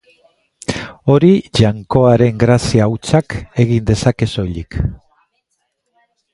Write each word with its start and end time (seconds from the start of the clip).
Hori 1.15 1.29
Jainkoaren 1.59 2.41
grazia 2.45 2.89
hutsak 2.95 3.37
egin 3.67 3.87
dezake 3.93 4.33
soilik. 4.35 4.81